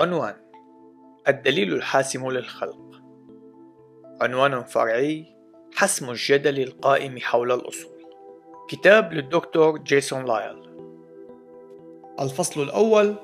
[0.00, 0.34] عنوان
[1.28, 3.02] الدليل الحاسم للخلق.
[4.20, 5.24] عنوان فرعي
[5.74, 7.92] حسم الجدل القائم حول الأصول.
[8.68, 10.56] كتاب للدكتور جيسون لايل.
[12.20, 13.14] الفصل الأول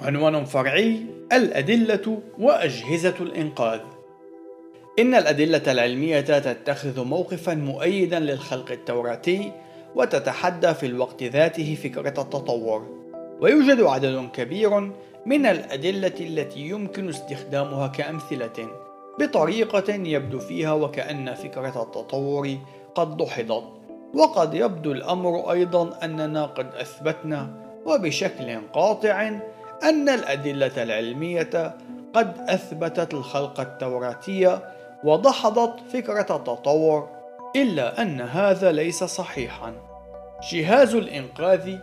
[0.00, 3.80] عنوان فرعي الأدلة وأجهزة الإنقاذ.
[4.98, 9.52] إن الأدلة العلمية تتخذ موقفا مؤيدا للخلق التوراتي
[9.94, 13.01] وتتحدى في الوقت ذاته فكرة التطور.
[13.40, 14.90] ويوجد عدد كبير
[15.26, 18.68] من الأدلة التي يمكن استخدامها كأمثلة
[19.20, 22.56] بطريقة يبدو فيها وكأن فكرة التطور
[22.94, 23.64] قد دحضت
[24.14, 27.50] وقد يبدو الأمر أيضا أننا قد أثبتنا
[27.86, 29.28] وبشكل قاطع
[29.82, 31.74] أن الأدلة العلمية
[32.14, 34.58] قد أثبتت الخلق التوراتي
[35.04, 37.08] ودحضت فكرة التطور
[37.56, 39.72] إلا أن هذا ليس صحيحا.
[40.52, 41.78] جهاز الإنقاذ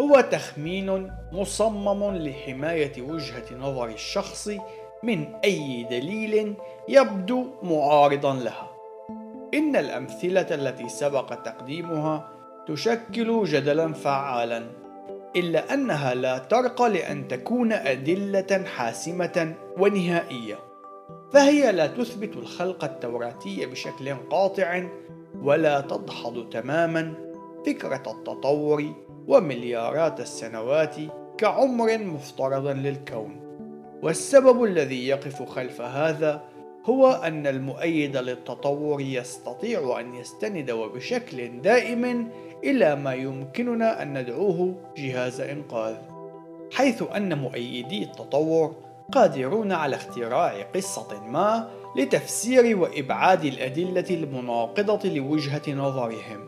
[0.00, 4.50] هو تخمين مصمم لحماية وجهة نظر الشخص
[5.02, 6.54] من أي دليل
[6.88, 8.70] يبدو معارضا لها.
[9.54, 12.28] إن الأمثلة التي سبق تقديمها
[12.66, 14.66] تشكل جدلا فعالا،
[15.36, 20.58] إلا أنها لا ترقى لأن تكون أدلة حاسمة ونهائية.
[21.32, 24.82] فهي لا تثبت الخلق التوراتي بشكل قاطع
[25.42, 27.14] ولا تدحض تماما
[27.66, 28.84] فكرة التطور
[29.28, 30.96] ومليارات السنوات
[31.38, 33.36] كعمر مفترض للكون.
[34.02, 36.42] والسبب الذي يقف خلف هذا
[36.84, 42.28] هو أن المؤيد للتطور يستطيع أن يستند وبشكل دائم
[42.64, 45.94] إلى ما يمكننا أن ندعوه جهاز إنقاذ
[46.72, 48.74] حيث أن مؤيدي التطور
[49.12, 56.40] قادرون على اختراع قصة ما لتفسير وإبعاد الأدلة المناقضة لوجهة نظرهم.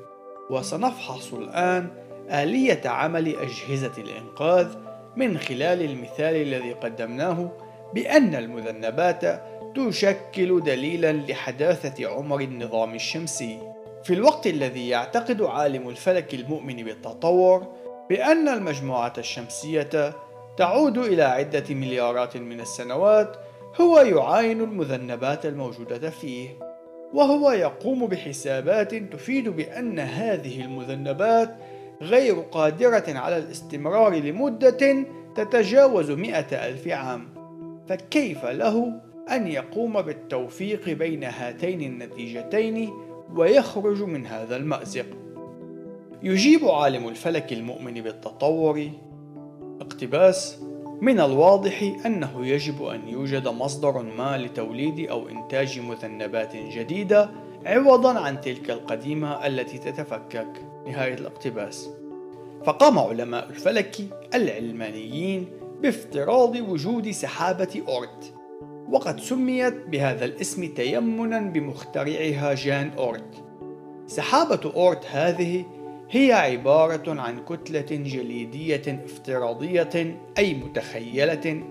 [0.50, 1.90] وسنفحص الآن
[2.30, 4.68] آلية عمل أجهزة الإنقاذ
[5.16, 7.50] من خلال المثال الذي قدمناه
[7.94, 9.42] بأن المذنبات
[9.76, 13.58] تشكل دليلا لحداثة عمر النظام الشمسي.
[14.04, 17.66] في الوقت الذي يعتقد عالم الفلك المؤمن بالتطور
[18.10, 20.12] بأن المجموعة الشمسية
[20.56, 23.36] تعود إلى عدة مليارات من السنوات،
[23.80, 26.48] هو يعاين المذنبات الموجودة فيه،
[27.14, 31.56] وهو يقوم بحسابات تفيد بأن هذه المذنبات
[32.02, 37.28] غير قادرة على الاستمرار لمدة تتجاوز مئة ألف عام.
[37.88, 38.92] فكيف له
[39.30, 42.90] أن يقوم بالتوفيق بين هاتين النتيجتين
[43.36, 45.06] ويخرج من هذا المأزق؟
[46.22, 48.90] يجيب عالم الفلك المؤمن بالتطور
[49.80, 50.58] اقتباس
[51.00, 57.30] من الواضح أنه يجب أن يوجد مصدر ما لتوليد أو إنتاج مثنبات جديدة
[57.66, 60.73] عوضا عن تلك القديمة التي تتفكك.
[60.86, 61.90] نهاية الاقتباس.
[62.64, 63.96] فقام علماء الفلك
[64.34, 65.46] العلمانيين
[65.82, 68.34] بافتراض وجود سحابة أورت
[68.90, 73.44] وقد سميت بهذا الاسم تيمنا بمخترعها جان أورت.
[74.06, 75.64] سحابة أورت هذه
[76.10, 81.64] هي عبارة عن كتلة جليدية افتراضية أي متخيلة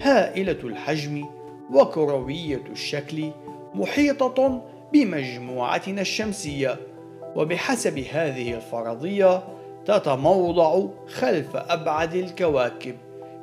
[0.00, 1.24] هائلة الحجم
[1.72, 3.30] وكروية الشكل
[3.74, 6.89] محيطة بمجموعتنا الشمسية.
[7.36, 9.42] وبحسب هذه الفرضية
[9.86, 12.96] تتموضع خلف أبعد الكواكب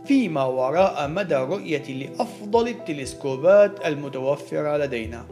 [0.05, 5.25] فيما وراء مدى الرؤية لأفضل التلسكوبات المتوفرة لدينا.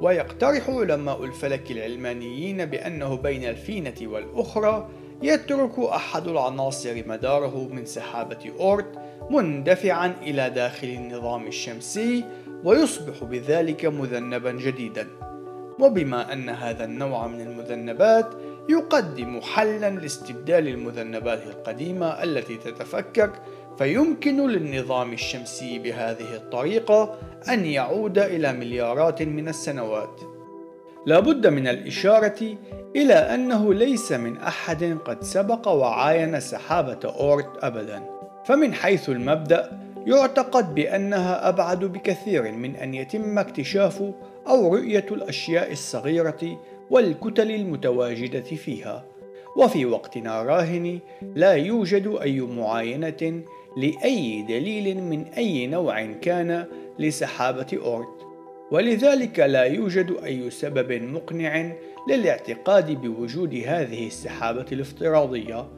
[0.00, 4.88] ويقترح علماء الفلك العلمانيين بأنه بين الفينة والأخرى
[5.22, 8.92] يترك أحد العناصر مداره من سحابة أورت
[9.30, 12.24] مندفعا إلى داخل النظام الشمسي
[12.64, 15.06] ويصبح بذلك مذنبا جديدا.
[15.78, 18.26] وبما أن هذا النوع من المذنبات
[18.68, 23.30] يقدم حلا لاستبدال المذنبات القديمة التي تتفكك
[23.78, 27.18] فيمكن للنظام الشمسي بهذه الطريقة
[27.48, 30.20] أن يعود إلى مليارات من السنوات.
[31.06, 32.56] لا بد من الإشارة
[32.96, 38.02] إلى أنه ليس من أحد قد سبق وعاين سحابة أورت أبدا،
[38.46, 44.02] فمن حيث المبدأ يعتقد بأنها أبعد بكثير من أن يتم اكتشاف
[44.48, 46.60] أو رؤية الأشياء الصغيرة
[46.90, 49.04] والكتل المتواجدة فيها.
[49.56, 50.98] وفي وقتنا راهن
[51.34, 53.42] لا يوجد أي معاينة
[53.76, 56.64] لأي دليل من أي نوع كان
[56.98, 58.24] لسحابة أورت
[58.70, 61.72] ولذلك لا يوجد أي سبب مقنع
[62.08, 65.68] للاعتقاد بوجود هذه السحابة الافتراضية.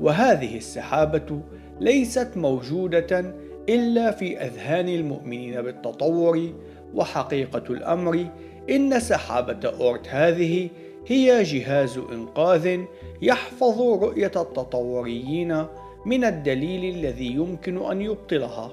[0.00, 1.40] وهذه السحابة
[1.80, 3.34] ليست موجودة
[3.68, 6.52] إلا في أذهان المؤمنين بالتطور
[6.94, 8.26] وحقيقة الأمر
[8.70, 10.70] إن سحابة أورت هذه
[11.06, 12.80] هي جهاز إنقاذ
[13.22, 15.66] يحفظ رؤية التطوريين
[16.06, 18.72] من الدليل الذي يمكن أن يبطلها.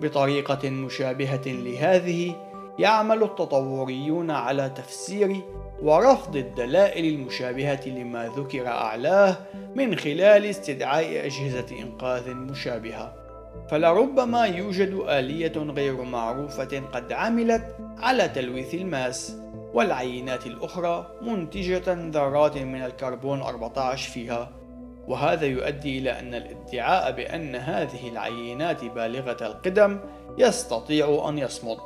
[0.00, 2.34] بطريقة مشابهة لهذه
[2.78, 5.36] يعمل التطوريون على تفسير
[5.82, 9.36] ورفض الدلائل المشابهة لما ذكر أعلاه
[9.74, 13.25] من خلال استدعاء أجهزة إنقاذ مشابهة.
[13.70, 19.36] فلربما يوجد آلية غير معروفة قد عملت على تلويث الماس
[19.74, 24.50] والعينات الأخرى منتجة ذرات من الكربون 14 فيها.
[25.08, 29.98] وهذا يؤدي إلى أن الادعاء بأن هذه العينات بالغة القدم
[30.38, 31.76] يستطيع أن يصمد.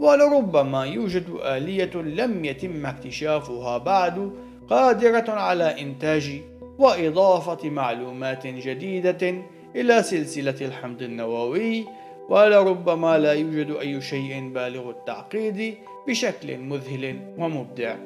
[0.00, 4.32] ولربما يوجد آلية لم يتم اكتشافها بعد
[4.70, 6.40] قادرة على إنتاج
[6.78, 9.34] وإضافة معلومات جديدة
[9.76, 11.84] إلى سلسلة الحمض النووي
[12.28, 15.74] ولربما لا يوجد أي شيء بالغ التعقيد
[16.08, 17.96] بشكل مذهل ومبدع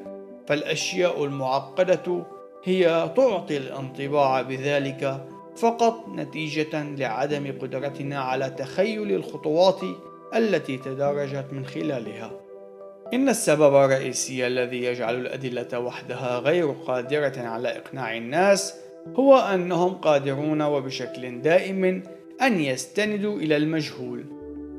[0.46, 2.24] فالأشياء المعقدة
[2.64, 5.24] هي تعطي الانطباع بذلك
[5.56, 9.80] فقط نتيجة لعدم قدرتنا على تخيل الخطوات
[10.34, 12.30] التي تدرجت من خلالها.
[13.14, 18.74] إن السبب الرئيسي الذي يجعل الأدلة وحدها غير قادرة على إقناع الناس
[19.16, 22.02] هو أنهم قادرون وبشكل دائم
[22.42, 24.24] أن يستندوا إلى المجهول،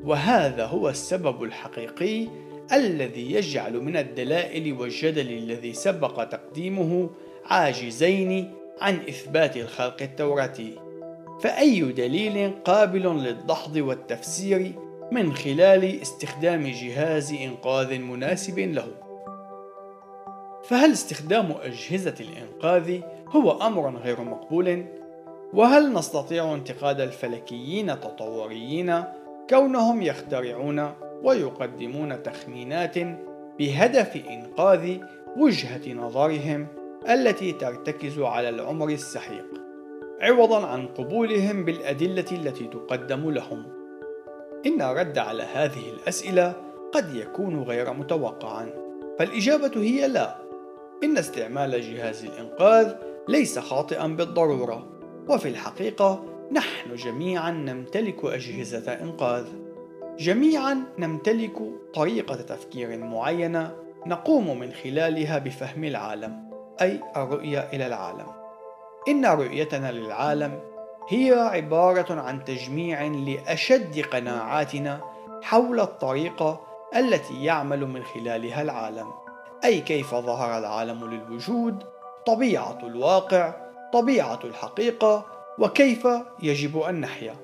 [0.04, 2.28] وهذا هو السبب الحقيقي
[2.74, 7.10] الذي يجعل من الدلائل والجدل الذي سبق تقديمه
[7.46, 10.76] عاجزين عن إثبات الخلق التوراتي.
[11.42, 14.72] فأي دليل قابل للدحض والتفسير
[15.12, 19.09] من خلال استخدام جهاز إنقاذ مناسب له؟
[20.70, 24.86] فهل استخدام أجهزة الإنقاذ هو أمر غير مقبول؟
[25.54, 29.04] وهل نستطيع انتقاد الفلكيين التطوريين
[29.50, 30.94] كونهم يخترعون
[31.24, 32.96] ويقدمون تخمينات
[33.60, 34.98] بهدف إنقاذ
[35.38, 36.68] وجهة نظرهم
[37.10, 39.46] التي ترتكز على العمر السحيق
[40.22, 43.64] عوضا عن قبولهم بالأدلة التي تقدم لهم
[44.66, 46.54] إن الرد على هذه الأسئلة
[46.94, 48.70] قد يكون غير متوقعا
[49.20, 50.49] فالإجابة هي لا
[51.04, 52.96] إن استعمال جهاز الإنقاذ
[53.28, 54.88] ليس خاطئا بالضرورة
[55.30, 59.46] وفي الحقيقة نحن جميعا نمتلك أجهزة إنقاذ
[60.18, 61.58] جميعا نمتلك
[61.94, 63.76] طريقة تفكير معينة
[64.06, 66.50] نقوم من خلالها بفهم العالم
[66.82, 68.28] أي الرؤية إلى العالم.
[69.08, 70.60] إن رؤيتنا للعالم
[71.10, 75.02] هي عبارة عن تجميع لأشد قناعاتنا
[75.42, 76.62] حول الطريقة
[76.96, 79.08] التي يعمل من خلالها العالم،
[79.66, 81.84] أي كيف ظهر العالم للوجود،
[82.28, 83.54] طبيعة الواقع،
[83.94, 85.26] طبيعة الحقيقة،
[85.60, 86.08] وكيف
[86.44, 87.36] يجب أن نحيا.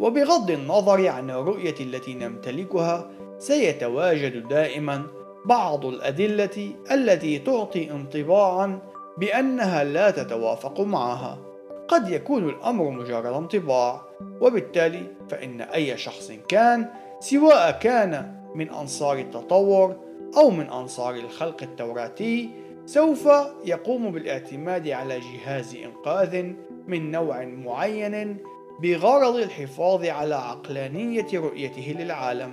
[0.00, 5.06] وبغض النظر عن الرؤية التي نمتلكها، سيتواجد دائما
[5.44, 8.78] بعض الأدلة التي تعطي انطباعا
[9.18, 11.38] بأنها لا تتوافق معها
[11.88, 14.02] قد يكون الأمر مجرد انطباع
[14.40, 16.88] وبالتالي فإن أي شخص كان
[17.20, 19.96] سواء كان من أنصار التطور
[20.36, 22.50] أو من أنصار الخلق التوراتي
[22.86, 23.28] سوف
[23.64, 26.52] يقوم بالاعتماد على جهاز إنقاذ
[26.86, 28.36] من نوع معين
[28.82, 32.52] بغرض الحفاظ على عقلانية رؤيته للعالم.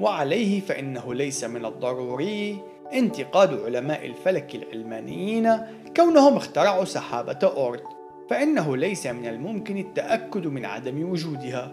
[0.00, 2.58] وعليه فإنه ليس من الضروري
[2.92, 5.52] انتقاد علماء الفلك العلمانيين
[5.96, 7.84] كونهم اخترعوا سحابة أورت
[8.30, 11.72] فإنه ليس من الممكن التأكد من عدم وجودها.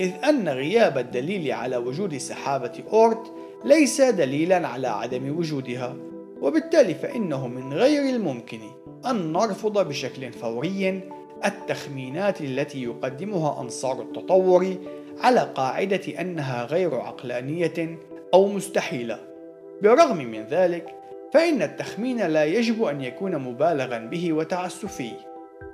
[0.00, 3.32] إذ أن غياب الدليل على وجود سحابة أورت
[3.64, 5.96] ليس دليلا على عدم وجودها
[6.40, 8.60] وبالتالي فإنه من غير الممكن
[9.06, 11.00] أن نرفض بشكل فوري
[11.44, 14.76] التخمينات التي يقدمها أنصار التطور
[15.20, 17.98] على قاعدة أنها غير عقلانية
[18.34, 19.18] أو مستحيلة.
[19.82, 20.94] بالرغم من ذلك،
[21.34, 25.12] فإن التخمين لا يجب أن يكون مبالغا به وتعسفي.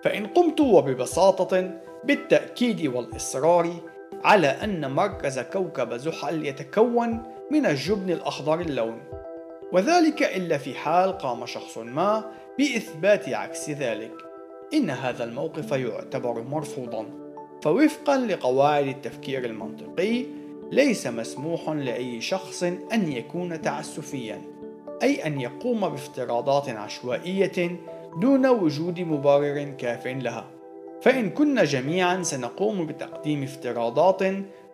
[0.03, 1.71] فإن قمت وببساطة
[2.05, 3.71] بالتأكيد والإصرار
[4.25, 9.00] على أن مركز كوكب زحل يتكون من الجبن الأخضر اللون،
[9.73, 12.25] وذلك إلا في حال قام شخص ما
[12.59, 14.12] بإثبات عكس ذلك.
[14.75, 17.06] إن هذا الموقف يعتبر مرفوضا.
[17.62, 20.25] فوفقا لقواعد التفكير المنطقي
[20.73, 24.42] ليس مسموح لأي شخص أن يكون تعسفيا
[25.02, 27.78] أي أن يقوم بافتراضات عشوائية
[28.21, 30.54] دون وجود مبرر كاف لها.
[31.05, 34.23] فإن كنا جميعا سنقوم بتقديم افتراضات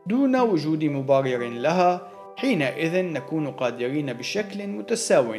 [0.07, 5.35] دون وجود مبرر لها حينئذ نكون قادرين بشكل متساو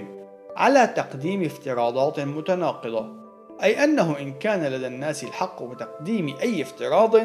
[0.55, 3.05] على تقديم افتراضات متناقضة.
[3.63, 7.15] أي أنه إن كان لدى الناس الحق بتقديم أي افتراض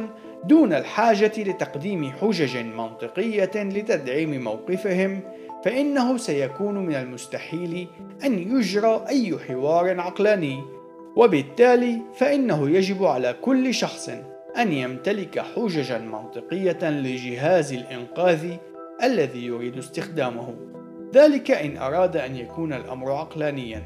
[0.45, 5.21] دون الحاجة لتقديم حجج منطقية لتدعيم موقفهم
[5.65, 7.87] فإنه سيكون من المستحيل
[8.25, 10.76] أن يجرى أي حوار عقلاني.
[11.17, 14.11] وبالتالي فإنه يجب على كل شخص
[14.57, 18.57] أن يمتلك حججا منطقية لجهاز الإنقاذ
[19.03, 20.55] الذي يريد استخدامه.
[21.15, 23.83] ذلك إن أراد أن يكون الأمر عقلانيا.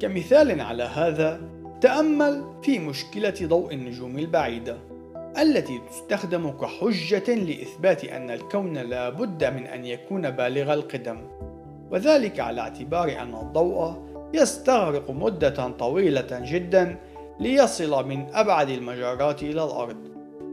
[0.00, 1.40] كمثال على هذا
[1.80, 4.78] تأمل في مشكلة ضوء النجوم البعيدة
[5.38, 11.18] التي تستخدم كحجة لإثبات أن الكون لا بد من أن يكون بالغ القدم.
[11.90, 16.98] وذلك على اعتبار أن الضوء يستغرق مدة طويلة جدا
[17.40, 19.96] ليصل من أبعد المجرات إلى الأرض.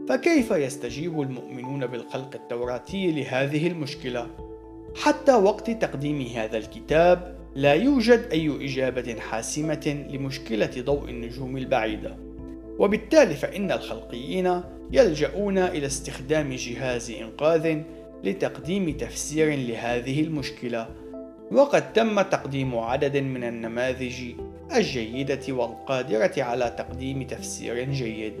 [0.08, 4.26] فكيف يستجيب المؤمنون بالخلق التوراتي لهذه المشكلة؟
[4.96, 12.16] حتى وقت تقديم هذا الكتاب لا يوجد أي إجابة حاسمة لمشكلة ضوء النجوم البعيدة.
[12.78, 14.60] وبالتالي فإن الخلقيين
[14.92, 17.76] يلجؤون إلى استخدام جهاز إنقاذ
[18.24, 20.88] لتقديم تفسير لهذه المشكلة.
[21.50, 24.22] وقد تم تقديم عدد من النماذج
[24.76, 28.34] الجيدة والقادرة على تقديم تفسير جيد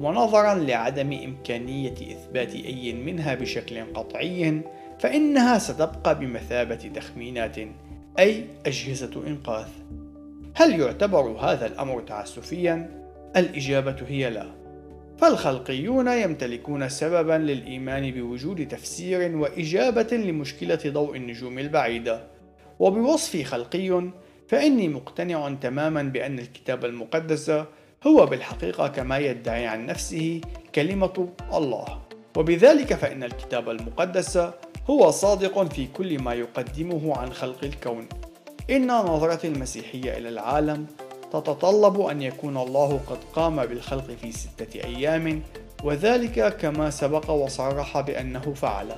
[0.00, 4.60] ونظرا لعدم إمكانية إثبات أي منها بشكل قطعي
[4.98, 7.56] فإنها ستبقى بمثابة تخمينات
[8.18, 9.68] أي أجهزة إنقاذ.
[10.54, 13.02] هل يعتبر هذا الأمر تعسفيا؟
[13.36, 14.46] الإجابة هي لا.
[15.18, 22.31] فالخلقيون يمتلكون سببا للإيمان بوجود تفسير وإجابة لمشكلة ضوء النجوم البعيدة.
[22.82, 24.10] وبوصفي خلقي
[24.48, 27.50] فإني مقتنع تماما بأن الكتاب المقدس
[28.06, 30.40] هو بالحقيقة كما يدعي عن نفسه
[30.74, 31.98] كلمة الله.
[32.36, 34.36] وبذلك فإن الكتاب المقدس
[34.90, 38.08] هو صادق في كل ما يقدمه عن خلق الكون.
[38.70, 40.86] إن نظرة المسيحية إلى العالم
[41.32, 45.42] تتطلب أن يكون الله قد قام بالخلق في ستة أيام
[45.84, 48.96] وذلك كما سبق وصرح بأنه فعل.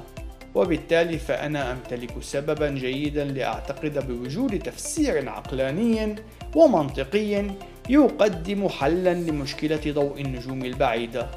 [0.55, 6.17] وبالتالي فأنا أمتلك سببا جيدا لأعتقد بوجود تفسير عقلاني
[6.57, 7.51] ومنطقي
[7.89, 11.29] يقدم حلا لمشكلة ضوء النجوم البعيدة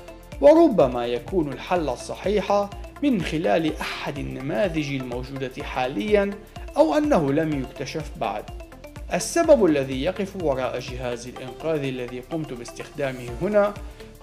[0.42, 2.70] وربما يكون الحل الصحيح
[3.04, 6.32] من خلال أحد النماذج الموجودة حاليا
[6.78, 8.44] أو أنه لم يكتشف بعد.
[9.14, 13.74] السبب الذي يقف وراء جهاز الإنقاذ الذي قمت باستخدامه هنا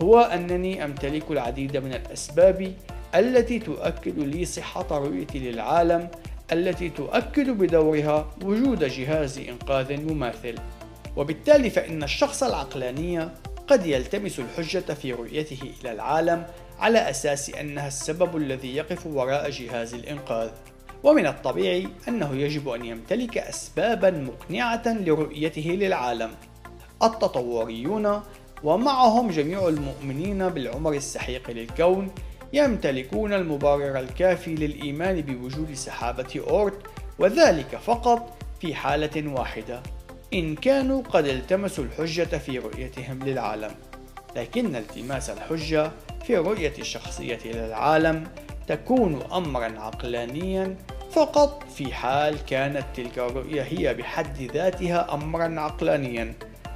[0.02, 2.74] هو أنني أمتلك العديد من الأسباب
[3.14, 6.08] التي تؤكد لي صحة رؤيتي للعالم
[6.52, 10.54] التي تؤكد بدورها وجود جهاز إنقاذ مماثل.
[11.16, 13.28] وبالتالي فإن الشخص العقلاني
[13.66, 16.46] قد يلتمس الحجة في رؤيته إلى العالم
[16.78, 20.50] على أساس أنها السبب الذي يقف وراء جهاز الإنقاذ.
[21.02, 26.30] ومن الطبيعي أنه يجب أن يمتلك أسبابا مقنعة لرؤيته للعالم.
[27.02, 28.20] التطوريون
[28.64, 32.10] ومعهم جميع المؤمنين بالعمر السحيق للكون
[32.54, 36.78] يمتلكون المبرر الكافي للإيمان بوجود سحابة أورت
[37.18, 39.82] وذلك فقط في حالة واحدة
[40.34, 43.70] إن كانوا قد التمسوا الحجة في رؤيتهم للعالم.
[44.36, 45.90] لكن التماس الحجة
[46.26, 48.24] في رؤية الشخصية للعالم
[48.66, 50.76] تكون أمرا عقلانيا
[51.10, 56.34] فقط في حال كانت تلك الرؤية هي بحد ذاتها أمرا عقلانيا.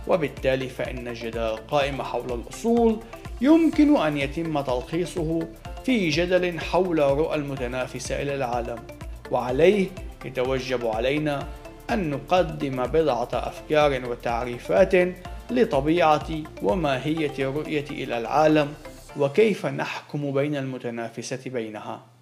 [0.08, 2.99] وبالتالي فإن الجدل القائم حول الأصول
[3.40, 5.49] يمكن أن يتم تلخيصه
[5.88, 8.78] في جدل حول رؤى المتنافسة إلى العالم
[9.30, 9.87] وعليه
[10.25, 11.47] يتوجب علينا
[11.90, 14.95] أن نقدم بضعة أفكار وتعريفات
[15.50, 16.28] لطبيعة
[16.62, 18.75] وماهية الرؤية إلى العالم
[19.18, 22.17] وكيف نحكم بين المتنافسة بينها.